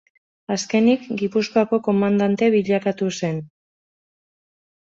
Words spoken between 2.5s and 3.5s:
bilakatu zen.